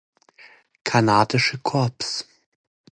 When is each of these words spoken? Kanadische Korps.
Kanadische 0.83 1.59
Korps. 1.59 2.25